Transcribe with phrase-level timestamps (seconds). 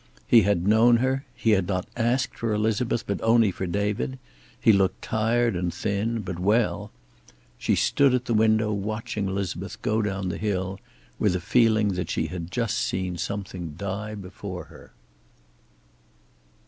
[0.25, 4.17] He had known her; he had not asked for Elizabeth, but only for David;
[4.59, 6.89] he looked tired and thin, but well.
[7.59, 10.79] She stood at the window watching Elizabeth go down the hill,
[11.19, 14.91] with a feeling that she had just seen something die before her.